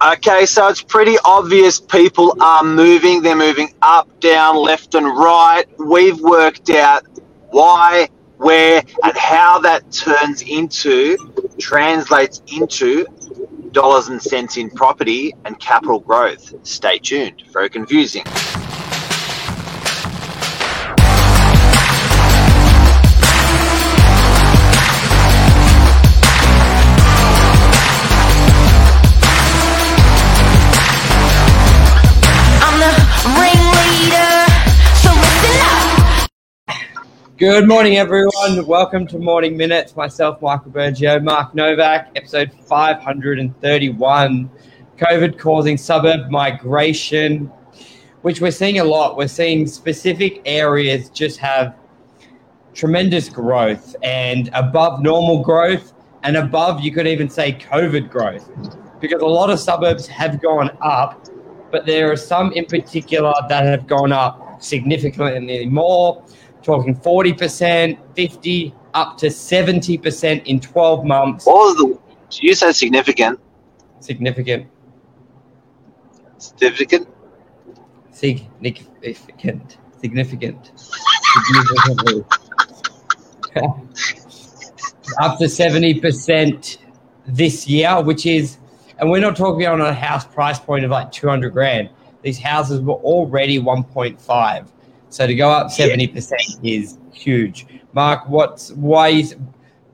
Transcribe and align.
Okay, 0.00 0.46
so 0.46 0.68
it's 0.68 0.80
pretty 0.80 1.16
obvious 1.24 1.80
people 1.80 2.36
are 2.40 2.62
moving. 2.62 3.20
They're 3.20 3.34
moving 3.34 3.74
up, 3.82 4.20
down, 4.20 4.56
left, 4.56 4.94
and 4.94 5.04
right. 5.04 5.64
We've 5.76 6.20
worked 6.20 6.70
out 6.70 7.04
why, 7.50 8.08
where, 8.36 8.80
and 9.02 9.16
how 9.16 9.58
that 9.58 9.90
turns 9.90 10.42
into, 10.42 11.16
translates 11.58 12.42
into 12.46 13.06
dollars 13.72 14.06
and 14.06 14.22
cents 14.22 14.56
in 14.56 14.70
property 14.70 15.34
and 15.44 15.58
capital 15.58 15.98
growth. 15.98 16.54
Stay 16.64 16.98
tuned. 16.98 17.42
Very 17.52 17.68
confusing. 17.68 18.22
Good 37.38 37.68
morning, 37.68 37.98
everyone. 37.98 38.66
Welcome 38.66 39.06
to 39.06 39.16
Morning 39.16 39.56
Minutes. 39.56 39.94
Myself, 39.94 40.42
Michael 40.42 40.72
Bergio, 40.72 41.22
Mark 41.22 41.54
Novak, 41.54 42.10
episode 42.16 42.50
531. 42.64 44.50
COVID 44.96 45.38
causing 45.38 45.76
suburb 45.76 46.32
migration, 46.32 47.48
which 48.22 48.40
we're 48.40 48.50
seeing 48.50 48.80
a 48.80 48.84
lot. 48.84 49.16
We're 49.16 49.28
seeing 49.28 49.68
specific 49.68 50.42
areas 50.46 51.10
just 51.10 51.38
have 51.38 51.76
tremendous 52.74 53.28
growth 53.28 53.94
and 54.02 54.50
above 54.52 55.00
normal 55.00 55.40
growth, 55.40 55.92
and 56.24 56.36
above, 56.38 56.80
you 56.80 56.90
could 56.90 57.06
even 57.06 57.30
say, 57.30 57.52
COVID 57.52 58.10
growth, 58.10 58.50
because 58.98 59.22
a 59.22 59.26
lot 59.26 59.48
of 59.48 59.60
suburbs 59.60 60.08
have 60.08 60.42
gone 60.42 60.76
up, 60.82 61.28
but 61.70 61.86
there 61.86 62.10
are 62.10 62.16
some 62.16 62.50
in 62.54 62.64
particular 62.64 63.32
that 63.48 63.64
have 63.64 63.86
gone 63.86 64.10
up 64.10 64.60
significantly 64.60 65.66
more 65.66 66.24
talking 66.68 66.94
40%, 66.94 67.98
50, 68.14 68.74
up 68.92 69.16
to 69.16 69.26
70% 69.28 70.44
in 70.44 70.60
12 70.60 71.04
months. 71.04 71.46
Was 71.46 71.76
the? 71.76 71.98
You 72.42 72.54
said 72.54 72.72
significant. 72.72 73.40
Significant. 74.00 74.66
Significant. 76.36 77.08
Significant. 78.10 79.78
Significant. 79.98 80.72
Significantly. 80.76 82.24
up 85.20 85.38
to 85.38 85.44
70% 85.44 86.78
this 87.26 87.66
year, 87.66 88.02
which 88.02 88.26
is, 88.26 88.58
and 88.98 89.10
we're 89.10 89.22
not 89.22 89.36
talking 89.36 89.66
on 89.66 89.80
a 89.80 89.94
house 89.94 90.26
price 90.26 90.58
point 90.58 90.84
of 90.84 90.90
like 90.90 91.10
200 91.12 91.50
grand. 91.50 91.88
These 92.20 92.38
houses 92.38 92.82
were 92.82 92.94
already 92.94 93.58
1.5. 93.58 94.68
So 95.10 95.26
to 95.26 95.34
go 95.34 95.50
up 95.50 95.68
70% 95.68 96.32
is 96.62 96.98
huge. 97.12 97.66
Mark, 97.92 98.28
what's 98.28 98.72
why 98.72 99.08
is 99.08 99.36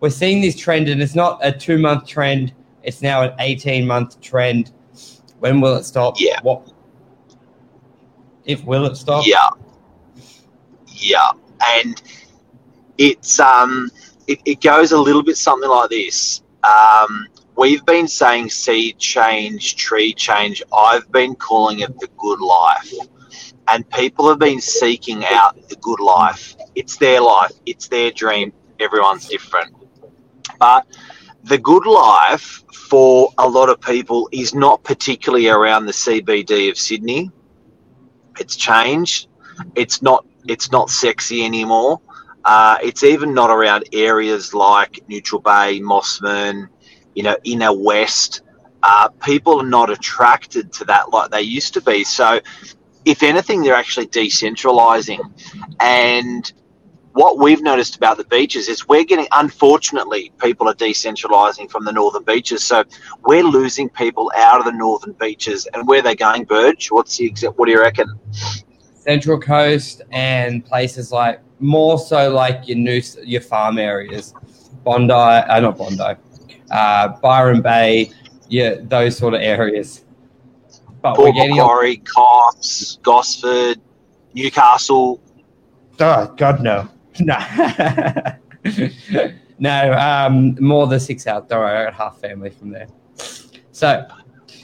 we're 0.01 0.11
seeing 0.11 0.41
this 0.41 0.57
trend 0.57 0.89
and 0.89 1.01
it's 1.01 1.15
not 1.15 1.39
a 1.43 1.53
two 1.53 1.79
month 1.79 2.07
trend, 2.07 2.53
it's 2.83 3.01
now 3.01 3.23
an 3.23 3.35
18 3.39 3.87
month 3.87 4.21
trend. 4.21 4.73
When 5.39 5.61
will 5.61 5.77
it 5.77 5.85
stop? 5.85 6.17
Yeah. 6.19 6.41
What 6.43 6.71
if 8.45 8.65
will 8.65 8.87
it 8.87 8.97
stop? 8.97 9.27
Yeah. 9.27 9.49
Yeah. 10.89 11.31
And 11.79 12.03
it's 12.99 13.39
um 13.41 13.91
it, 14.27 14.41
it 14.45 14.61
goes 14.61 14.93
a 14.93 14.99
little 14.99 15.23
bit 15.23 15.37
something 15.37 15.71
like 15.71 15.91
this. 15.91 16.43
Um 16.65 17.29
we've 17.57 17.85
been 17.87 18.09
saying 18.09 18.51
seed 18.51 18.99
change, 18.99 19.77
tree 19.77 20.13
change. 20.13 20.63
I've 20.77 21.11
been 21.13 21.35
calling 21.35 21.81
it 21.81 21.99
the 22.01 22.09
good 22.19 22.41
life. 22.41 22.93
And 23.69 23.89
people 23.91 24.29
have 24.29 24.39
been 24.39 24.61
seeking 24.61 25.25
out 25.25 25.69
the 25.69 25.77
good 25.77 26.01
life. 26.01 26.55
It's 26.75 26.97
their 26.97 27.21
life, 27.21 27.53
it's 27.67 27.89
their 27.89 28.11
dream. 28.11 28.53
Everyone's 28.79 29.29
different. 29.29 29.75
But 30.59 30.87
the 31.45 31.59
good 31.59 31.87
life 31.87 32.63
for 32.73 33.31
a 33.39 33.49
lot 33.49 33.69
of 33.69 33.81
people 33.81 34.29
is 34.33 34.55
not 34.55 34.83
particularly 34.83 35.49
around 35.49 35.87
the 35.87 35.93
CBD 35.93 36.71
of 36.71 36.79
Sydney. 36.79 37.31
It's 38.39 38.57
changed. 38.57 39.29
It's 39.75 40.03
not 40.03 40.27
it's 40.47 40.71
not 40.71 40.91
sexy 40.91 41.45
anymore. 41.45 42.01
Uh, 42.45 42.77
it's 42.83 43.03
even 43.03 43.33
not 43.33 43.51
around 43.51 43.89
areas 43.93 44.53
like 44.53 45.01
Neutral 45.09 45.41
Bay, 45.41 45.81
Mosman, 45.81 46.69
you 47.15 47.23
know, 47.23 47.37
inner 47.45 47.73
west. 47.73 48.43
Uh, 48.83 49.09
people 49.09 49.61
are 49.61 49.67
not 49.67 49.89
attracted 49.91 50.71
to 50.75 50.85
that 50.85 51.11
like 51.11 51.31
they 51.31 51.41
used 51.41 51.73
to 51.75 51.81
be. 51.81 52.05
So, 52.05 52.41
if 53.05 53.23
anything, 53.23 53.63
they're 53.63 53.75
actually 53.75 54.07
decentralizing. 54.07 55.21
And 55.81 56.53
what 57.13 57.39
we've 57.39 57.63
noticed 57.63 57.97
about 57.97 58.17
the 58.17 58.25
beaches 58.25 58.69
is 58.69 58.89
we're 58.89 59.05
getting, 59.05 59.29
unfortunately, 59.33 60.33
people 60.41 60.69
are 60.69 60.75
decentralizing 60.75 61.71
from 61.71 61.85
the 61.85 61.93
northern 61.93 62.25
beaches. 62.25 62.65
So 62.65 62.85
we're 63.25 63.45
losing 63.45 63.89
people 63.89 64.33
out 64.37 64.59
of 64.59 64.65
the 64.65 64.73
northern 64.73 65.13
beaches. 65.13 65.69
And 65.73 65.87
where 65.87 66.03
they 66.03 66.17
going, 66.17 66.45
Burge? 66.45 66.89
What's 66.91 67.17
the 67.17 67.27
exact? 67.27 67.57
What 67.57 67.67
do 67.67 67.73
you 67.73 67.81
reckon? 67.81 68.09
Central 68.95 69.39
Coast 69.39 70.03
and 70.11 70.65
places 70.65 71.13
like 71.13 71.41
more 71.61 71.99
so 71.99 72.31
like 72.31 72.67
your 72.67 72.79
new 72.79 73.01
your 73.23 73.43
farm 73.43 73.79
areas, 73.79 74.35
Bondi, 74.83 75.13
uh, 75.13 75.61
not 75.61 75.79
Bondi, 75.79 76.21
uh, 76.71 77.09
Byron 77.23 77.63
Bay, 77.63 78.11
yeah, 78.49 78.77
those 78.81 79.17
sort 79.17 79.35
of 79.35 79.41
areas. 79.41 80.04
But 81.05 81.19
we're 81.19 81.25
Port 81.27 81.37
getting 81.37 81.57
Coffs, 82.07 83.01
Gosford, 83.03 83.79
Newcastle. 84.33 85.21
oh 86.01 86.35
God 86.39 86.63
no, 86.63 86.89
no, 87.21 87.37
no, 89.59 89.93
um, 89.93 90.57
more 90.59 90.87
the 90.87 90.99
six 90.99 91.27
hours. 91.27 91.45
Don't 91.47 91.63
I 91.63 91.85
got 91.85 91.93
half 91.95 92.19
family 92.21 92.49
from 92.49 92.71
there. 92.71 92.87
So 93.71 94.07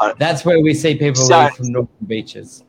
Uh, 0.01 0.15
that's 0.19 0.47
where 0.47 0.61
we 0.63 0.73
see 0.73 0.95
people 0.95 1.21
so- 1.23 1.39
leave 1.43 1.53
from 1.53 1.73
northern 1.73 1.89
beaches. 2.07 2.65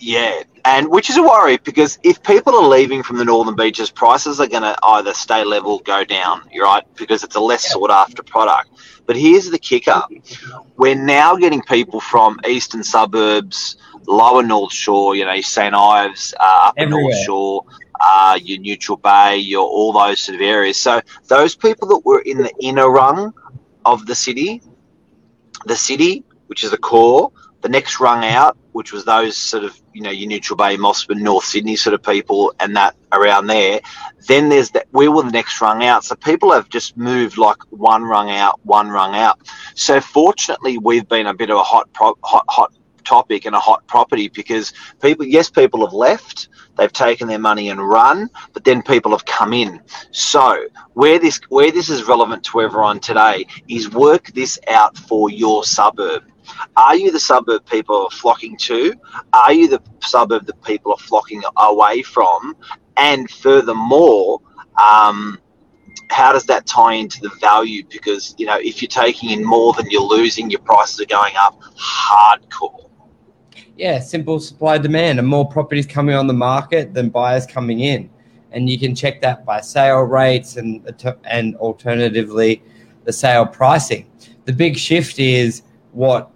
Yeah, 0.00 0.42
and 0.66 0.90
which 0.90 1.08
is 1.08 1.16
a 1.16 1.22
worry 1.22 1.58
because 1.58 1.98
if 2.02 2.20
people 2.24 2.54
are 2.54 2.66
leaving 2.66 3.02
from 3.02 3.18
the 3.18 3.24
northern 3.24 3.54
beaches, 3.54 3.88
prices 3.90 4.40
are 4.40 4.48
going 4.48 4.62
to 4.62 4.76
either 4.82 5.14
stay 5.14 5.44
level, 5.44 5.78
go 5.78 6.04
down. 6.04 6.42
Right 6.60 6.82
because 6.96 7.22
it's 7.22 7.36
a 7.36 7.40
less 7.40 7.70
sought 7.72 7.90
after 7.90 8.22
product. 8.22 8.70
But 9.06 9.16
here's 9.16 9.48
the 9.50 9.58
kicker: 9.58 10.02
we're 10.76 10.96
now 10.96 11.36
getting 11.36 11.62
people 11.62 12.00
from 12.00 12.40
eastern 12.48 12.82
suburbs, 12.82 13.76
lower 14.08 14.42
North 14.42 14.72
Shore, 14.72 15.14
you 15.14 15.24
know, 15.24 15.40
St 15.40 15.74
Ives, 15.74 16.34
uh, 16.40 16.72
upper 16.76 16.86
North 16.86 17.16
Shore, 17.18 17.64
uh, 18.00 18.38
your 18.42 18.58
Neutral 18.58 18.96
Bay, 18.96 19.36
your 19.36 19.66
all 19.66 19.92
those 19.92 20.20
sort 20.20 20.36
of 20.36 20.42
areas. 20.42 20.76
So 20.76 21.00
those 21.28 21.54
people 21.54 21.86
that 21.88 22.04
were 22.04 22.20
in 22.20 22.38
the 22.38 22.52
inner 22.60 22.90
rung 22.90 23.32
of 23.84 24.06
the 24.06 24.14
city, 24.16 24.62
the 25.66 25.76
city, 25.76 26.24
which 26.48 26.64
is 26.64 26.72
the 26.72 26.78
core, 26.78 27.30
the 27.66 27.72
next 27.72 27.98
rung 27.98 28.24
out, 28.24 28.56
which 28.70 28.92
was 28.92 29.04
those 29.04 29.36
sort 29.36 29.64
of, 29.64 29.76
you 29.92 30.00
know, 30.00 30.10
your 30.10 30.28
Neutral 30.28 30.56
Bay, 30.56 30.76
Mosman, 30.76 31.20
North 31.20 31.44
Sydney 31.44 31.74
sort 31.74 31.94
of 31.94 32.02
people 32.02 32.54
and 32.60 32.76
that 32.76 32.94
around 33.10 33.48
there. 33.48 33.80
Then 34.28 34.48
there's 34.48 34.70
that, 34.70 34.86
we 34.92 35.08
were 35.08 35.24
the 35.24 35.32
next 35.32 35.60
rung 35.60 35.82
out. 35.82 36.04
So 36.04 36.14
people 36.14 36.52
have 36.52 36.68
just 36.68 36.96
moved 36.96 37.38
like 37.38 37.56
one 37.70 38.04
rung 38.04 38.30
out, 38.30 38.60
one 38.64 38.88
rung 38.88 39.16
out. 39.16 39.40
So 39.74 40.00
fortunately, 40.00 40.78
we've 40.78 41.08
been 41.08 41.26
a 41.26 41.34
bit 41.34 41.50
of 41.50 41.56
a 41.56 41.64
hot, 41.64 41.92
pro- 41.92 42.16
hot, 42.22 42.44
hot 42.48 42.72
topic 43.04 43.46
and 43.46 43.56
a 43.56 43.58
hot 43.58 43.84
property 43.88 44.28
because 44.28 44.72
people, 45.02 45.26
yes, 45.26 45.50
people 45.50 45.84
have 45.84 45.92
left. 45.92 46.48
They've 46.76 46.92
taken 46.92 47.26
their 47.26 47.40
money 47.40 47.70
and 47.70 47.80
run, 47.80 48.30
but 48.52 48.62
then 48.62 48.80
people 48.80 49.10
have 49.10 49.24
come 49.24 49.52
in. 49.52 49.80
So 50.12 50.66
where 50.92 51.18
this 51.18 51.40
where 51.48 51.72
this 51.72 51.88
is 51.88 52.04
relevant 52.04 52.44
to 52.44 52.60
everyone 52.60 53.00
today 53.00 53.46
is 53.66 53.90
work 53.90 54.26
this 54.34 54.56
out 54.68 54.96
for 54.96 55.30
your 55.30 55.64
suburb. 55.64 56.22
Are 56.76 56.96
you 56.96 57.10
the 57.10 57.20
suburb 57.20 57.66
people 57.66 58.04
are 58.04 58.10
flocking 58.10 58.56
to? 58.58 58.94
Are 59.32 59.52
you 59.52 59.68
the 59.68 59.82
suburb 60.02 60.46
that 60.46 60.62
people 60.62 60.92
are 60.92 60.98
flocking 60.98 61.42
away 61.56 62.02
from? 62.02 62.56
And 62.96 63.30
furthermore, 63.30 64.40
um, 64.82 65.38
how 66.10 66.32
does 66.32 66.44
that 66.44 66.66
tie 66.66 66.94
into 66.94 67.20
the 67.20 67.30
value? 67.40 67.82
Because 67.90 68.34
you 68.38 68.46
know, 68.46 68.58
if 68.58 68.80
you're 68.80 68.88
taking 68.88 69.30
in 69.30 69.44
more 69.44 69.72
than 69.74 69.90
you're 69.90 70.02
losing, 70.02 70.50
your 70.50 70.60
prices 70.60 71.00
are 71.00 71.06
going 71.06 71.34
up 71.36 71.60
hardcore. 71.76 72.88
Yeah, 73.76 73.98
simple 74.00 74.40
supply 74.40 74.78
demand 74.78 75.18
and 75.18 75.28
more 75.28 75.46
properties 75.46 75.86
coming 75.86 76.14
on 76.14 76.26
the 76.26 76.34
market 76.34 76.94
than 76.94 77.10
buyers 77.10 77.44
coming 77.44 77.80
in. 77.80 78.08
And 78.52 78.70
you 78.70 78.78
can 78.78 78.94
check 78.94 79.20
that 79.20 79.44
by 79.44 79.60
sale 79.60 80.00
rates 80.00 80.56
and 80.56 80.82
and 81.24 81.56
alternatively 81.56 82.62
the 83.04 83.12
sale 83.12 83.46
pricing. 83.46 84.10
The 84.46 84.52
big 84.52 84.76
shift 84.76 85.18
is 85.18 85.62
what 85.92 86.30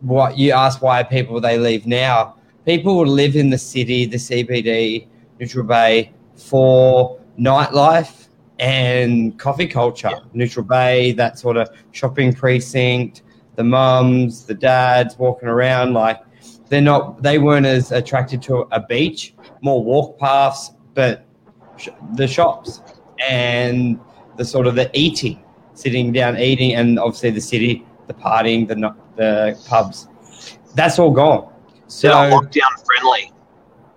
what 0.00 0.38
you 0.38 0.52
ask 0.52 0.82
why 0.82 1.02
people 1.02 1.40
they 1.40 1.58
leave 1.58 1.86
now. 1.86 2.36
People 2.64 2.96
will 2.96 3.06
live 3.06 3.36
in 3.36 3.50
the 3.50 3.58
city, 3.58 4.04
the 4.06 4.16
CBD, 4.16 5.06
Neutral 5.38 5.64
Bay 5.64 6.12
for 6.36 7.18
nightlife 7.38 8.28
and 8.58 9.38
coffee 9.38 9.66
culture. 9.66 10.10
Neutral 10.34 10.64
Bay, 10.64 11.12
that 11.12 11.38
sort 11.38 11.56
of 11.56 11.68
shopping 11.92 12.32
precinct, 12.32 13.22
the 13.56 13.64
mums, 13.64 14.44
the 14.44 14.54
dads 14.54 15.18
walking 15.18 15.48
around. 15.48 15.94
Like 15.94 16.20
they're 16.68 16.80
not, 16.80 17.22
they 17.22 17.38
weren't 17.38 17.66
as 17.66 17.92
attracted 17.92 18.42
to 18.42 18.66
a 18.72 18.80
beach, 18.80 19.34
more 19.62 19.82
walk 19.82 20.18
paths, 20.18 20.72
but 20.94 21.24
sh- 21.76 21.88
the 22.14 22.28
shops 22.28 22.80
and 23.28 23.98
the 24.36 24.44
sort 24.44 24.66
of 24.66 24.74
the 24.74 24.90
eating, 24.92 25.42
sitting 25.74 26.12
down 26.12 26.38
eating, 26.38 26.74
and 26.74 26.98
obviously 26.98 27.30
the 27.30 27.40
city, 27.40 27.86
the 28.10 28.22
partying, 28.22 28.66
the 28.66 28.74
the 29.16 29.58
pubs. 29.68 30.08
That's 30.74 30.98
all 30.98 31.10
gone. 31.12 31.52
So 31.86 32.08
They're 32.08 32.30
not 32.30 32.42
lockdown 32.44 32.84
friendly. 32.86 33.32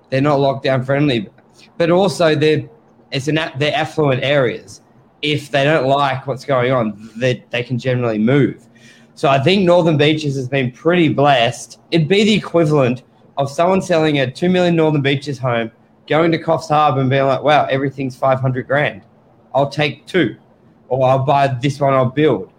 they're 0.10 0.22
not 0.22 0.40
lockdown 0.40 0.86
friendly, 0.86 1.30
but 1.78 1.90
also 1.90 2.36
they're 2.36 2.70
it's 3.12 3.28
an 3.28 3.40
they're 3.58 3.76
affluent 3.76 4.24
areas. 4.24 4.82
If 5.22 5.52
they 5.52 5.64
don't 5.64 5.88
like 5.88 6.28
what's 6.28 6.46
going 6.46 6.72
on, 6.72 7.10
they 7.18 7.44
they 7.50 7.64
can 7.64 7.78
generally 7.80 8.18
move. 8.20 8.68
So 9.16 9.30
I 9.30 9.40
think 9.40 9.64
Northern 9.64 9.98
Beaches 9.98 10.36
has 10.36 10.48
been 10.48 10.72
pretty 10.72 11.10
blessed. 11.10 11.80
It'd 11.92 12.08
be 12.08 12.24
the 12.24 12.34
equivalent 12.34 13.04
of 13.38 13.50
someone 13.50 13.82
selling 13.82 14.20
a 14.20 14.30
two 14.30 14.50
million 14.50 14.76
Northern 14.76 15.02
Beaches 15.02 15.40
home, 15.40 15.72
going 16.08 16.32
to 16.32 16.38
Coffs 16.38 16.68
Harbour 16.70 17.02
and 17.02 17.10
being 17.10 17.26
like, 17.26 17.42
"Wow, 17.42 17.66
everything's 17.66 18.16
five 18.16 18.40
hundred 18.40 18.68
grand. 18.68 19.02
I'll 19.56 19.70
take 19.70 20.06
two, 20.08 20.36
or 20.90 21.08
I'll 21.08 21.26
buy 21.26 21.48
this 21.48 21.80
one. 21.80 21.94
I'll 21.94 22.06
build." 22.10 22.53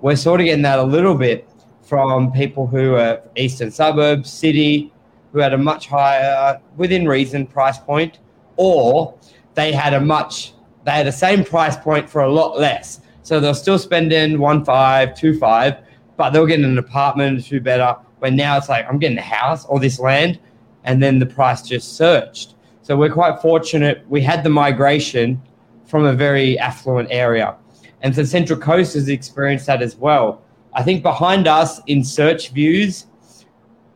We're 0.00 0.16
sort 0.16 0.40
of 0.40 0.46
getting 0.46 0.62
that 0.62 0.78
a 0.78 0.82
little 0.82 1.14
bit 1.14 1.46
from 1.82 2.32
people 2.32 2.66
who 2.66 2.94
are 2.94 3.20
eastern 3.36 3.70
suburbs, 3.70 4.30
city, 4.30 4.92
who 5.32 5.40
had 5.40 5.52
a 5.52 5.58
much 5.58 5.88
higher, 5.88 6.60
within 6.76 7.06
reason, 7.06 7.46
price 7.46 7.78
point, 7.78 8.18
or 8.56 9.14
they 9.54 9.72
had 9.72 9.92
a 9.92 10.00
much, 10.00 10.54
they 10.84 10.92
had 10.92 11.06
the 11.06 11.12
same 11.12 11.44
price 11.44 11.76
point 11.76 12.08
for 12.08 12.22
a 12.22 12.32
lot 12.32 12.58
less. 12.58 13.00
So 13.22 13.40
they're 13.40 13.54
still 13.54 13.78
spending 13.78 14.38
one 14.38 14.64
five, 14.64 15.14
two 15.14 15.38
five, 15.38 15.76
but 16.16 16.30
they'll 16.30 16.46
get 16.46 16.60
an 16.60 16.78
apartment, 16.78 17.44
two 17.44 17.60
better. 17.60 17.94
When 18.20 18.36
now 18.36 18.56
it's 18.56 18.68
like 18.68 18.86
I'm 18.88 18.98
getting 18.98 19.18
a 19.18 19.22
house 19.22 19.66
or 19.66 19.78
this 19.80 19.98
land, 19.98 20.38
and 20.84 21.02
then 21.02 21.18
the 21.18 21.26
price 21.26 21.62
just 21.62 21.96
surged. 21.96 22.54
So 22.82 22.96
we're 22.96 23.12
quite 23.12 23.40
fortunate. 23.40 24.04
We 24.08 24.22
had 24.22 24.42
the 24.44 24.50
migration 24.50 25.40
from 25.84 26.06
a 26.06 26.14
very 26.14 26.58
affluent 26.58 27.08
area, 27.10 27.56
and 28.02 28.14
so 28.14 28.24
Central 28.24 28.58
Coast 28.58 28.94
has 28.94 29.08
experienced 29.08 29.66
that 29.66 29.82
as 29.82 29.96
well. 29.96 30.42
I 30.72 30.82
think 30.82 31.02
behind 31.02 31.46
us 31.46 31.80
in 31.86 32.02
search 32.04 32.50
views, 32.50 33.06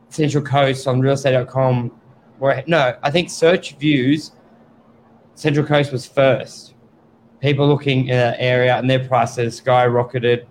Central 0.08 0.44
Coast 0.44 0.86
on 0.86 1.00
realestate.com. 1.00 1.90
Where 2.38 2.64
no, 2.66 2.96
I 3.02 3.10
think 3.10 3.30
search 3.30 3.76
views, 3.76 4.32
Central 5.34 5.64
Coast 5.64 5.92
was 5.92 6.04
first. 6.04 6.74
People 7.40 7.68
looking 7.68 8.08
in 8.08 8.16
that 8.16 8.36
area 8.38 8.76
and 8.76 8.88
their 8.88 9.06
prices 9.06 9.60
skyrocketed. 9.60 10.46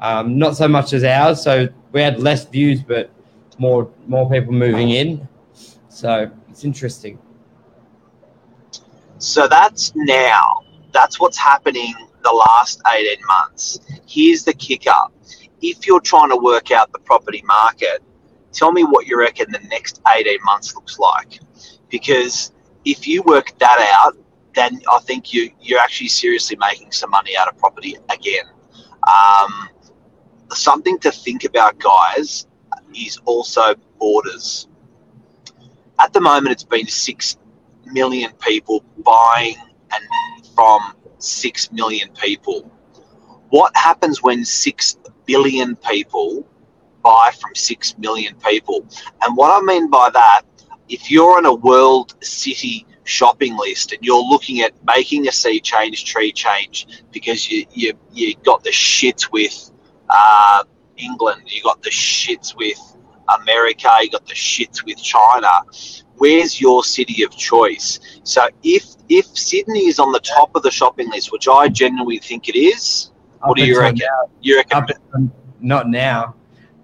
Um, 0.00 0.38
not 0.38 0.56
so 0.56 0.68
much 0.68 0.92
as 0.92 1.02
ours, 1.02 1.42
so 1.42 1.68
we 1.92 2.00
had 2.00 2.20
less 2.20 2.44
views, 2.46 2.82
but 2.82 3.10
more 3.58 3.90
more 4.06 4.28
people 4.30 4.52
moving 4.52 4.90
in. 4.90 5.28
So 5.88 6.30
it's 6.48 6.64
interesting. 6.64 7.18
So 9.18 9.48
that's 9.48 9.92
now. 9.94 10.62
That's 10.92 11.18
what's 11.18 11.38
happening 11.38 11.94
the 12.24 12.32
last 12.32 12.80
18 12.92 13.18
months. 13.26 13.78
Here's 14.06 14.44
the 14.44 14.54
kicker. 14.54 14.90
If 15.62 15.86
you're 15.86 16.00
trying 16.00 16.30
to 16.30 16.36
work 16.36 16.70
out 16.70 16.92
the 16.92 16.98
property 16.98 17.42
market, 17.46 18.02
tell 18.52 18.72
me 18.72 18.82
what 18.82 19.06
you 19.06 19.18
reckon 19.18 19.52
the 19.52 19.60
next 19.68 20.00
18 20.08 20.38
months 20.44 20.74
looks 20.74 20.98
like. 20.98 21.38
Because 21.90 22.52
if 22.84 23.06
you 23.06 23.22
work 23.22 23.56
that 23.58 24.00
out, 24.02 24.16
then 24.54 24.80
I 24.90 24.98
think 25.00 25.32
you, 25.32 25.50
you're 25.60 25.80
actually 25.80 26.08
seriously 26.08 26.56
making 26.56 26.92
some 26.92 27.10
money 27.10 27.36
out 27.36 27.48
of 27.48 27.58
property 27.58 27.96
again. 28.10 28.44
Um, 29.06 29.68
something 30.52 30.98
to 31.00 31.10
think 31.10 31.44
about, 31.44 31.78
guys, 31.78 32.46
is 32.94 33.18
also 33.24 33.74
borders. 33.98 34.68
At 35.98 36.12
the 36.12 36.20
moment, 36.20 36.52
it's 36.52 36.64
been 36.64 36.86
6 36.86 37.36
million 37.86 38.32
people 38.40 38.84
buying 38.98 39.56
and 39.92 40.46
from 40.54 40.94
6 41.24 41.72
million 41.72 42.08
people. 42.12 42.70
What 43.50 43.76
happens 43.76 44.22
when 44.22 44.44
6 44.44 44.98
billion 45.26 45.76
people 45.76 46.46
buy 47.02 47.30
from 47.40 47.54
6 47.54 47.98
million 47.98 48.34
people? 48.36 48.86
And 49.22 49.36
what 49.36 49.50
I 49.50 49.64
mean 49.64 49.90
by 49.90 50.10
that, 50.10 50.42
if 50.88 51.10
you're 51.10 51.36
on 51.36 51.46
a 51.46 51.54
world 51.54 52.14
city 52.22 52.86
shopping 53.04 53.56
list 53.56 53.92
and 53.92 54.02
you're 54.02 54.22
looking 54.22 54.60
at 54.60 54.72
making 54.84 55.28
a 55.28 55.32
sea 55.32 55.60
change, 55.60 56.04
tree 56.04 56.32
change, 56.32 56.86
because 57.12 57.50
you, 57.50 57.66
you, 57.72 57.92
you 58.12 58.34
got 58.44 58.64
the 58.64 58.70
shits 58.70 59.30
with 59.30 59.70
uh, 60.08 60.64
England, 60.96 61.42
you 61.46 61.62
got 61.62 61.82
the 61.82 61.90
shits 61.90 62.56
with 62.56 62.93
America, 63.40 63.88
you 64.02 64.10
got 64.10 64.26
the 64.26 64.34
shits 64.34 64.84
with 64.84 65.02
China. 65.02 65.48
Where's 66.16 66.60
your 66.60 66.84
city 66.84 67.22
of 67.22 67.36
choice? 67.36 67.98
So 68.22 68.46
if 68.62 68.84
if 69.08 69.26
Sydney 69.26 69.86
is 69.86 69.98
on 69.98 70.12
the 70.12 70.20
top 70.20 70.54
of 70.54 70.62
the 70.62 70.70
shopping 70.70 71.10
list, 71.10 71.30
which 71.32 71.46
I 71.48 71.68
genuinely 71.68 72.18
think 72.18 72.48
it 72.48 72.58
is, 72.58 73.10
what 73.42 73.56
do 73.56 73.66
you 73.66 73.78
reckon? 73.78 73.98
now- 73.98 74.30
You 74.40 74.56
reckon? 74.56 74.78
up 74.78 74.88
not 75.60 75.88
now. 75.88 76.34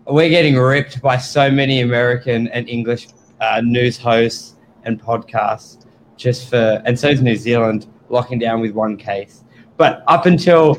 We're 0.06 0.28
getting 0.28 0.56
ripped 0.56 1.00
by 1.00 1.16
so 1.19 1.50
many 1.50 1.81
American 1.81 2.48
and 2.48 2.69
English 2.69 3.08
uh, 3.40 3.60
news 3.64 3.96
hosts 3.98 4.56
and 4.84 5.00
podcasts 5.00 5.87
just 6.16 6.50
for, 6.50 6.82
and 6.84 6.98
so 6.98 7.08
is 7.08 7.22
New 7.22 7.37
Zealand 7.37 7.87
locking 8.08 8.38
down 8.38 8.60
with 8.60 8.72
one 8.72 8.96
case. 8.96 9.44
But 9.76 10.02
up 10.08 10.26
until 10.26 10.75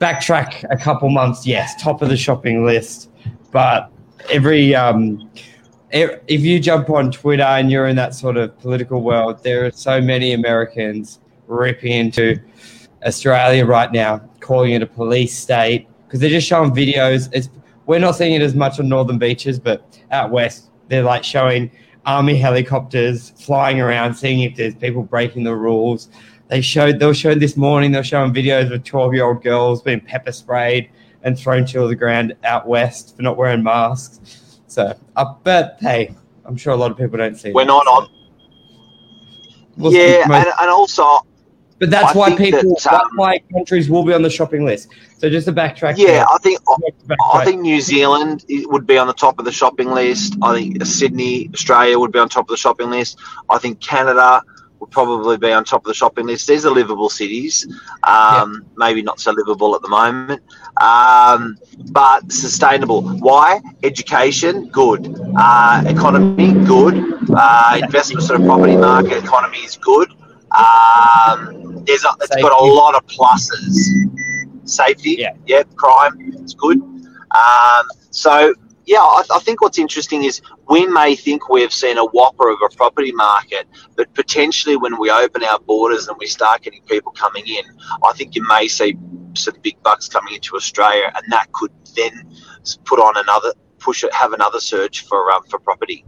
backtrack 0.00 0.64
a 0.70 0.76
couple 0.76 1.08
months, 1.10 1.46
yes, 1.46 1.80
top 1.82 2.02
of 2.02 2.08
the 2.08 2.16
shopping 2.16 2.64
list. 2.64 3.10
But 3.52 3.90
every 4.30 4.74
um, 4.74 5.30
if 5.92 6.40
you 6.42 6.60
jump 6.60 6.88
on 6.90 7.10
Twitter 7.10 7.42
and 7.42 7.70
you're 7.70 7.88
in 7.88 7.96
that 7.96 8.14
sort 8.14 8.36
of 8.36 8.56
political 8.60 9.02
world, 9.02 9.42
there 9.42 9.66
are 9.66 9.70
so 9.72 10.00
many 10.00 10.32
Americans 10.32 11.20
ripping 11.48 11.92
into 11.92 12.38
Australia 13.04 13.66
right 13.66 13.90
now, 13.90 14.18
calling 14.40 14.72
it 14.72 14.82
a 14.82 14.86
police 14.86 15.36
state 15.36 15.88
because 16.06 16.20
they're 16.20 16.30
just 16.30 16.46
showing 16.46 16.70
videos. 16.70 17.28
It's 17.32 17.48
we're 17.86 17.98
not 17.98 18.12
seeing 18.12 18.34
it 18.34 18.42
as 18.42 18.54
much 18.54 18.78
on 18.78 18.88
northern 18.88 19.18
beaches, 19.18 19.58
but 19.58 19.98
out 20.10 20.30
west 20.30 20.70
they're 20.88 21.02
like 21.02 21.24
showing 21.24 21.70
army 22.06 22.36
helicopters 22.36 23.30
flying 23.30 23.80
around, 23.80 24.14
seeing 24.14 24.40
if 24.40 24.56
there's 24.56 24.74
people 24.74 25.02
breaking 25.02 25.44
the 25.44 25.54
rules. 25.54 26.08
They 26.48 26.60
showed 26.60 26.98
they 26.98 27.06
were 27.06 27.14
showing 27.14 27.38
this 27.38 27.56
morning. 27.56 27.92
They 27.92 27.98
were 27.98 28.04
showing 28.04 28.32
videos 28.32 28.72
of 28.72 28.84
twelve 28.84 29.14
year 29.14 29.24
old 29.24 29.42
girls 29.42 29.82
being 29.82 30.00
pepper 30.00 30.32
sprayed 30.32 30.90
and 31.22 31.38
thrown 31.38 31.66
to 31.66 31.86
the 31.88 31.96
ground 31.96 32.34
out 32.44 32.66
west 32.66 33.16
for 33.16 33.22
not 33.22 33.36
wearing 33.36 33.62
masks. 33.62 34.60
So, 34.66 34.94
uh, 35.16 35.34
but 35.42 35.76
hey, 35.80 36.14
I'm 36.44 36.56
sure 36.56 36.72
a 36.72 36.76
lot 36.76 36.90
of 36.90 36.96
people 36.96 37.18
don't 37.18 37.36
see. 37.36 37.52
We're 37.52 37.62
that, 37.62 37.68
not 37.68 37.84
so 37.84 37.90
on. 37.90 38.08
we'll 39.76 39.92
Yeah, 39.92 40.26
most- 40.26 40.46
and, 40.46 40.54
and 40.60 40.70
also, 40.70 41.20
but 41.80 41.90
that's 41.90 42.14
I 42.14 42.18
why 42.18 42.36
people, 42.36 42.60
that, 42.60 42.80
that's 42.84 42.86
um, 42.86 43.10
why 43.16 43.38
countries 43.52 43.88
will 43.88 44.04
be 44.04 44.12
on 44.12 44.20
the 44.20 44.28
shopping 44.28 44.66
list. 44.66 44.88
So 45.16 45.30
just 45.30 45.46
to 45.46 45.52
backtrack, 45.52 45.96
yeah, 45.96 46.26
I 46.30 46.36
think 46.38 46.60
I 47.32 47.44
think 47.44 47.62
New 47.62 47.80
Zealand 47.80 48.44
would 48.48 48.86
be 48.86 48.98
on 48.98 49.06
the 49.06 49.14
top 49.14 49.38
of 49.38 49.46
the 49.46 49.52
shopping 49.52 49.90
list. 49.90 50.36
I 50.42 50.54
think 50.54 50.84
Sydney, 50.84 51.48
Australia 51.54 51.98
would 51.98 52.12
be 52.12 52.18
on 52.18 52.28
top 52.28 52.44
of 52.44 52.48
the 52.48 52.58
shopping 52.58 52.90
list. 52.90 53.18
I 53.48 53.56
think 53.58 53.80
Canada 53.80 54.42
would 54.80 54.90
probably 54.90 55.36
be 55.36 55.52
on 55.52 55.64
top 55.64 55.82
of 55.82 55.88
the 55.88 55.94
shopping 55.94 56.26
list. 56.26 56.48
These 56.48 56.64
are 56.66 56.70
livable 56.70 57.10
cities. 57.10 57.66
Um, 58.04 58.64
Maybe 58.76 59.02
not 59.02 59.20
so 59.20 59.32
livable 59.32 59.74
at 59.74 59.82
the 59.82 59.88
moment, 59.88 60.42
um, 60.80 61.56
but 61.92 62.32
sustainable. 62.32 63.02
Why? 63.02 63.60
Education, 63.82 64.68
good. 64.70 65.14
Uh, 65.36 65.82
economy, 65.86 66.52
good. 66.64 66.94
Uh, 67.36 67.78
investment 67.82 68.24
sort 68.24 68.40
of 68.40 68.46
property 68.46 68.76
market 68.76 69.22
economy 69.22 69.58
is 69.58 69.76
good. 69.76 70.10
Um, 70.52 71.84
there's 71.84 72.04
a, 72.04 72.08
it's 72.22 72.36
got 72.36 72.52
a 72.60 72.64
lot 72.64 72.94
of 72.94 73.06
pluses. 73.06 73.76
Safety, 74.64 75.16
Yeah. 75.18 75.34
yep, 75.46 75.74
crime, 75.74 76.12
it's 76.38 76.54
good. 76.54 76.78
Um, 76.80 77.86
so, 78.10 78.54
yeah, 78.86 78.98
I, 78.98 79.22
I 79.32 79.38
think 79.40 79.60
what's 79.60 79.78
interesting 79.78 80.24
is 80.24 80.40
we 80.68 80.86
may 80.86 81.14
think 81.14 81.48
we've 81.48 81.72
seen 81.72 81.98
a 81.98 82.04
whopper 82.04 82.48
of 82.48 82.58
a 82.64 82.74
property 82.74 83.12
market, 83.12 83.66
but 83.96 84.12
potentially 84.14 84.76
when 84.76 84.98
we 84.98 85.10
open 85.10 85.44
our 85.44 85.58
borders 85.60 86.08
and 86.08 86.16
we 86.18 86.26
start 86.26 86.62
getting 86.62 86.82
people 86.84 87.12
coming 87.12 87.46
in, 87.46 87.64
I 88.04 88.12
think 88.12 88.34
you 88.34 88.46
may 88.48 88.68
see 88.68 88.96
some 89.34 89.54
big 89.62 89.80
bucks 89.82 90.08
coming 90.08 90.34
into 90.34 90.56
Australia, 90.56 91.12
and 91.14 91.24
that 91.32 91.52
could 91.52 91.70
then 91.96 92.26
put 92.84 92.98
on 92.98 93.16
another 93.16 93.52
push 93.78 94.04
it, 94.04 94.12
have 94.12 94.32
another 94.32 94.60
surge 94.60 95.04
for 95.06 95.30
um, 95.32 95.42
for 95.44 95.58
property. 95.58 96.04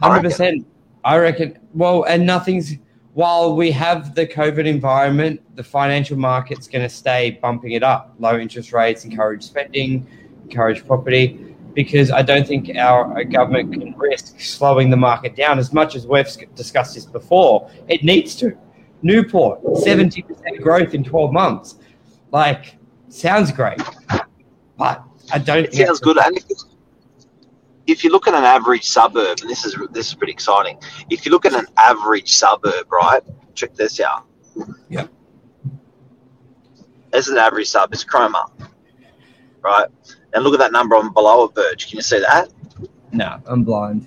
Hundred 0.00 0.22
percent, 0.22 0.66
I 1.04 1.16
reckon. 1.18 1.58
Well, 1.74 2.04
and 2.04 2.26
nothing's. 2.26 2.74
While 3.12 3.56
we 3.56 3.72
have 3.72 4.14
the 4.14 4.24
COVID 4.24 4.66
environment, 4.66 5.42
the 5.56 5.64
financial 5.64 6.16
market's 6.16 6.68
going 6.68 6.82
to 6.82 6.88
stay 6.88 7.32
bumping 7.42 7.72
it 7.72 7.82
up. 7.82 8.14
Low 8.20 8.38
interest 8.38 8.72
rates 8.72 9.04
encourage 9.04 9.42
spending, 9.42 10.06
encourage 10.44 10.86
property, 10.86 11.49
because 11.74 12.10
I 12.10 12.22
don't 12.22 12.46
think 12.46 12.70
our, 12.76 13.12
our 13.14 13.24
government 13.24 13.72
can 13.72 13.96
risk 13.96 14.40
slowing 14.40 14.90
the 14.90 14.96
market 14.96 15.36
down 15.36 15.58
as 15.58 15.72
much 15.72 15.94
as 15.94 16.06
we've 16.06 16.26
discussed 16.54 16.94
this 16.94 17.06
before. 17.06 17.70
It 17.88 18.04
needs 18.04 18.34
to. 18.36 18.56
Newport, 19.02 19.60
seventy 19.78 20.20
percent 20.20 20.60
growth 20.60 20.92
in 20.92 21.02
twelve 21.02 21.32
months. 21.32 21.76
Like, 22.32 22.76
sounds 23.08 23.50
great, 23.50 23.80
but 24.76 25.02
I 25.32 25.38
don't. 25.38 25.64
It 25.64 25.72
think 25.72 25.86
sounds 25.86 26.00
good. 26.00 26.18
And 26.18 26.38
if, 27.86 28.04
you 28.04 28.10
look 28.10 28.28
at 28.28 28.34
an 28.34 28.44
average 28.44 28.86
suburb, 28.86 29.38
and 29.40 29.48
this 29.48 29.64
is 29.64 29.74
this 29.90 30.08
is 30.08 30.14
pretty 30.14 30.34
exciting. 30.34 30.78
If 31.08 31.24
you 31.24 31.32
look 31.32 31.46
at 31.46 31.54
an 31.54 31.64
average 31.78 32.30
suburb, 32.30 32.92
right? 32.92 33.22
Check 33.54 33.74
this 33.74 34.00
out. 34.00 34.26
This 37.10 37.26
is 37.26 37.28
an 37.28 37.38
average 37.38 37.68
sub. 37.68 37.94
It's 37.94 38.04
Cromer, 38.04 38.44
right? 39.62 39.88
And 40.32 40.44
look 40.44 40.54
at 40.54 40.60
that 40.60 40.72
number 40.72 40.96
on 40.96 41.12
below 41.12 41.44
a 41.44 41.50
Burge. 41.50 41.88
Can 41.88 41.96
you 41.96 42.02
see 42.02 42.20
that? 42.20 42.48
No, 43.12 43.40
I'm 43.46 43.64
blind. 43.64 44.06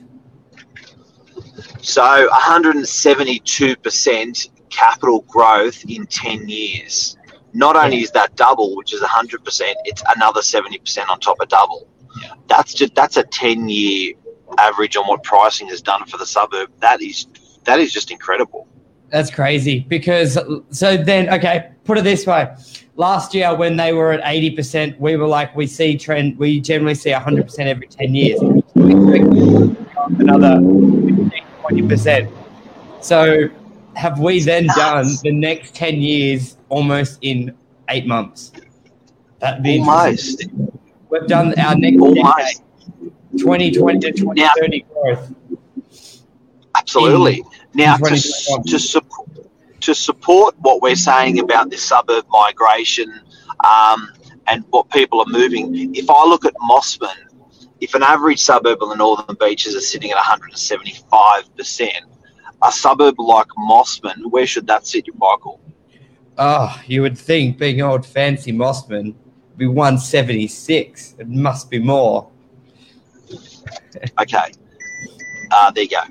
So 1.81 2.29
172% 2.29 4.49
capital 4.69 5.21
growth 5.27 5.83
in 5.89 6.05
10 6.07 6.47
years. 6.47 7.17
Not 7.53 7.75
only 7.75 8.01
is 8.01 8.11
that 8.11 8.35
double, 8.35 8.75
which 8.75 8.93
is 8.93 9.01
100%, 9.01 9.73
it's 9.85 10.03
another 10.15 10.41
70% 10.41 11.09
on 11.09 11.19
top 11.19 11.39
of 11.39 11.47
double. 11.49 11.87
Yeah. 12.21 12.33
That's 12.47 12.73
just 12.73 12.95
that's 12.95 13.17
a 13.17 13.23
10 13.23 13.69
year 13.69 14.13
average 14.57 14.95
on 14.95 15.07
what 15.07 15.23
pricing 15.23 15.67
has 15.67 15.81
done 15.81 16.05
for 16.05 16.17
the 16.17 16.25
suburb. 16.25 16.71
That 16.79 17.01
is 17.01 17.27
that 17.65 17.79
is 17.79 17.93
just 17.93 18.11
incredible. 18.11 18.67
That's 19.09 19.31
crazy 19.31 19.79
because 19.79 20.37
so 20.69 20.97
then 20.97 21.33
okay, 21.33 21.71
put 21.85 21.97
it 21.97 22.03
this 22.03 22.25
way. 22.25 22.53
Last 22.95 23.33
year 23.33 23.55
when 23.55 23.75
they 23.75 23.91
were 23.91 24.11
at 24.11 24.23
80%, 24.23 24.99
we 24.99 25.15
were 25.15 25.27
like 25.27 25.55
we 25.55 25.65
see 25.65 25.97
trend 25.97 26.37
we 26.37 26.59
generally 26.61 26.95
see 26.95 27.09
100% 27.11 27.59
every 27.59 27.87
10 27.87 28.13
years. 28.13 28.39
Another 30.19 30.57
20%. 30.59 32.31
So 33.01 33.49
have 33.95 34.19
we 34.19 34.41
then 34.41 34.67
done 34.75 35.07
the 35.23 35.31
next 35.31 35.75
10 35.75 35.95
years 35.95 36.57
almost 36.69 37.19
in 37.21 37.55
8 37.89 38.05
months? 38.05 38.51
That'd 39.39 39.63
be 39.63 39.79
Almost. 39.79 40.45
We've 41.09 41.27
done 41.27 41.57
our 41.59 41.75
next 41.75 41.99
Almost. 41.99 42.37
decade, 42.37 42.61
2020 43.37 43.99
to 43.99 44.11
2030 44.11 44.85
growth. 44.93 45.33
Absolutely. 46.75 47.43
now, 47.73 47.97
to, 47.97 48.15
to, 48.65 48.79
support, 48.79 49.29
to 49.83 49.93
support 49.93 50.55
what 50.59 50.81
we're 50.81 50.95
saying 50.95 51.39
about 51.39 51.69
this 51.69 51.83
suburb 51.83 52.25
migration 52.29 53.21
um, 53.65 54.09
and 54.47 54.63
what 54.69 54.89
people 54.89 55.19
are 55.19 55.27
moving, 55.27 55.93
if 55.93 56.09
I 56.09 56.25
look 56.25 56.45
at 56.45 56.53
Mosman, 56.55 57.15
if 57.81 57.93
an 57.93 58.01
average 58.01 58.39
suburb 58.39 58.81
on 58.81 58.89
the 58.89 58.95
northern 58.95 59.35
beaches 59.37 59.75
is 59.75 59.89
sitting 59.89 60.11
at 60.11 60.17
175%, 60.17 61.89
a 62.61 62.71
suburb 62.71 63.19
like 63.19 63.47
Mosman, 63.57 64.31
where 64.31 64.47
should 64.47 64.67
that 64.67 64.87
sit, 64.87 65.05
Michael? 65.17 65.59
Oh, 66.37 66.81
you 66.87 67.01
would 67.01 67.17
think 67.17 67.57
being 67.57 67.81
old 67.81 68.05
fancy 68.05 68.53
Mosman 68.53 69.07
would 69.07 69.57
be 69.57 69.67
176. 69.67 71.15
It 71.19 71.27
must 71.27 71.69
be 71.69 71.79
more. 71.79 72.29
Okay. 74.21 74.53
Uh, 75.51 75.71
there 75.71 75.83
you 75.83 75.89
go. 75.89 76.03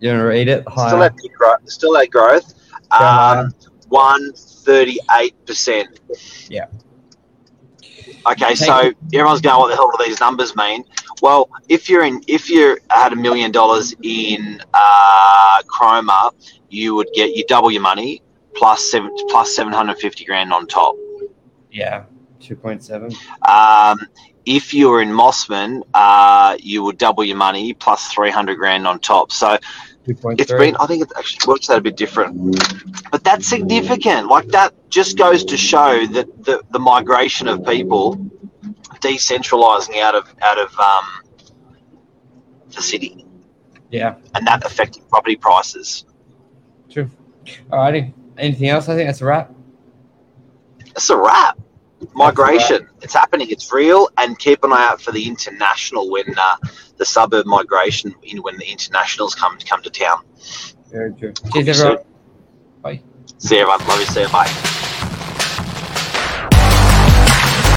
You 0.00 0.10
want 0.10 0.20
to 0.20 0.24
read 0.26 0.48
it? 0.48 0.62
Still 0.62 0.74
Higher. 0.74 1.02
had 1.02 1.16
good 1.16 1.32
growth. 1.32 1.70
Still 1.70 1.96
had 1.96 2.10
growth. 2.10 2.54
Um, 2.90 3.52
one 3.88 4.32
thirty-eight 4.34 5.46
percent. 5.46 6.00
Yeah. 6.48 6.66
Okay, 8.30 8.54
so 8.56 8.92
everyone's 9.14 9.40
going, 9.40 9.58
"What 9.58 9.68
the 9.68 9.76
hell 9.76 9.90
do 9.96 10.04
these 10.04 10.20
numbers 10.20 10.54
mean?" 10.56 10.84
Well, 11.22 11.48
if 11.68 11.88
you're 11.88 12.04
in, 12.04 12.22
if 12.26 12.50
you 12.50 12.76
had 12.90 13.12
a 13.12 13.16
million 13.16 13.52
dollars 13.52 13.94
in 14.02 14.60
uh, 14.74 15.62
Cromer, 15.66 16.30
you 16.68 16.94
would 16.94 17.08
get 17.14 17.36
you 17.36 17.44
double 17.46 17.70
your 17.70 17.82
money 17.82 18.22
plus 18.54 18.90
seven 18.90 19.14
plus 19.28 19.54
seven 19.54 19.72
hundred 19.72 19.98
fifty 19.98 20.24
grand 20.24 20.52
on 20.52 20.66
top. 20.66 20.96
Yeah, 21.70 22.04
2.7. 22.40 23.14
Um, 23.48 23.98
if 24.44 24.72
you 24.72 24.88
were 24.88 25.02
in 25.02 25.08
Mosman, 25.08 25.82
uh, 25.94 26.56
you 26.60 26.82
would 26.84 26.98
double 26.98 27.24
your 27.24 27.36
money 27.36 27.72
plus 27.74 28.12
three 28.12 28.30
hundred 28.30 28.56
grand 28.56 28.86
on 28.86 29.00
top. 29.00 29.32
So 29.32 29.58
2.3. 30.06 30.40
it's 30.40 30.52
been 30.52 30.76
i 30.76 30.86
think 30.86 31.02
it 31.02 31.10
actually 31.18 31.50
works 31.50 31.68
out 31.68 31.78
a 31.78 31.80
bit 31.80 31.96
different 31.96 32.56
but 33.10 33.24
that's 33.24 33.44
significant 33.46 34.28
like 34.28 34.46
that 34.48 34.72
just 34.88 35.18
goes 35.18 35.44
to 35.44 35.56
show 35.56 36.06
that 36.06 36.44
the, 36.44 36.62
the 36.70 36.78
migration 36.78 37.48
of 37.48 37.64
people 37.66 38.14
decentralizing 39.00 39.98
out 40.00 40.14
of 40.14 40.32
out 40.42 40.58
of 40.58 40.78
um, 40.78 41.04
the 42.74 42.80
city 42.82 43.26
Yeah, 43.90 44.14
and 44.34 44.46
that 44.46 44.64
affecting 44.64 45.02
property 45.04 45.36
prices 45.36 46.04
true. 46.88 47.10
Alrighty. 47.70 48.12
Anything 48.38 48.68
else? 48.68 48.88
I 48.88 48.94
think 48.94 49.08
that's 49.08 49.20
a 49.20 49.24
wrap. 49.24 49.52
it's 50.78 51.10
a 51.10 51.16
wrap 51.16 51.58
migration. 52.14 52.88
It's 53.02 53.14
happening. 53.14 53.50
It's 53.50 53.72
real. 53.72 54.08
And 54.18 54.38
keep 54.38 54.64
an 54.64 54.72
eye 54.72 54.88
out 54.88 55.00
for 55.00 55.12
the 55.12 55.26
international 55.26 56.10
when 56.10 56.34
uh, 56.36 56.56
the 56.96 57.04
suburb 57.04 57.46
migration 57.46 58.14
in 58.22 58.38
when 58.38 58.56
the 58.56 58.70
internationals 58.70 59.34
come 59.34 59.58
come 59.58 59.82
to 59.82 59.90
town. 59.90 60.22
Very 60.90 61.12
true. 61.14 61.32
Cheers, 61.52 61.80
everyone. 61.80 62.04
Bye. 62.82 63.02
see 63.38 63.56
you 63.56 63.62
everyone. 63.62 63.88
Love 63.88 64.00
you. 64.00 64.06
See 64.06 64.22
you. 64.22 64.28
Bye 64.28 64.72